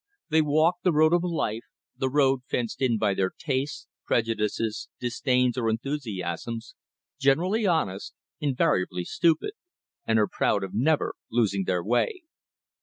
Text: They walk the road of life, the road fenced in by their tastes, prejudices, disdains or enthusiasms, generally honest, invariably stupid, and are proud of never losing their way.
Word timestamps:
They 0.29 0.41
walk 0.41 0.77
the 0.83 0.91
road 0.91 1.13
of 1.13 1.21
life, 1.23 1.65
the 1.95 2.09
road 2.09 2.39
fenced 2.49 2.81
in 2.81 2.97
by 2.97 3.13
their 3.13 3.29
tastes, 3.37 3.85
prejudices, 4.03 4.89
disdains 4.99 5.59
or 5.59 5.69
enthusiasms, 5.69 6.73
generally 7.19 7.67
honest, 7.67 8.15
invariably 8.39 9.03
stupid, 9.03 9.51
and 10.07 10.17
are 10.17 10.27
proud 10.27 10.63
of 10.63 10.73
never 10.73 11.13
losing 11.29 11.65
their 11.65 11.83
way. 11.83 12.23